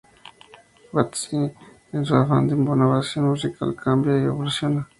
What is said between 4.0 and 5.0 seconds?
y evoluciona.